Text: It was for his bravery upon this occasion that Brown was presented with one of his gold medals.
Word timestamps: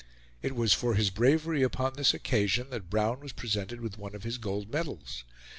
It 0.41 0.55
was 0.55 0.73
for 0.73 0.95
his 0.95 1.11
bravery 1.11 1.61
upon 1.61 1.93
this 1.93 2.11
occasion 2.11 2.71
that 2.71 2.89
Brown 2.89 3.19
was 3.19 3.33
presented 3.33 3.81
with 3.81 3.99
one 3.99 4.15
of 4.15 4.23
his 4.23 4.39
gold 4.39 4.71
medals. 4.71 5.23